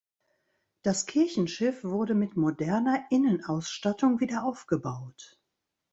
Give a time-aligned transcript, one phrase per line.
[0.81, 5.39] Das Kirchenschiff wurde mit moderner Innenausstattung wieder aufgebaut.